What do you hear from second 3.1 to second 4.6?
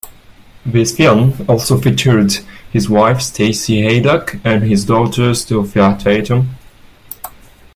Stacy Haiduk,